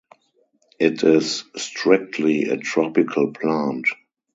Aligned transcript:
It 0.79 1.03
is 1.03 1.43
strictly 1.57 2.45
a 2.45 2.57
tropical 2.57 3.31
plant. 3.33 3.85